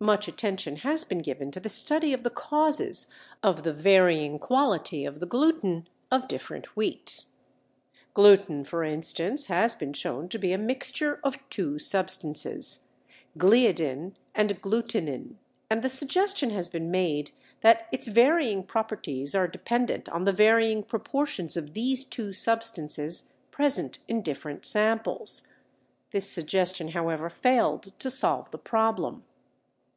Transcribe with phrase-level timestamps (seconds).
[0.00, 3.10] Much attention has been given to the study of the causes
[3.42, 7.32] of the varying quality of the gluten of different wheats.
[8.12, 12.84] Gluten for instance has been shown to be a mixture of two substances,
[13.38, 15.38] gliadin and glutenin,
[15.70, 17.30] and the suggestion has been made
[17.62, 24.00] that its varying properties are dependent on the varying proportions of these two substances present
[24.06, 25.48] in different samples.
[26.10, 29.24] This suggestion however failed to solve the problem.